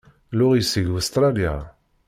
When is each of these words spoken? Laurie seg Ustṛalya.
Laurie 0.37 0.65
seg 0.71 0.85
Ustṛalya. 0.97 1.53